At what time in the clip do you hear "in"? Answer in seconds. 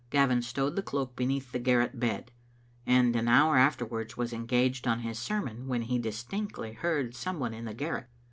7.53-7.65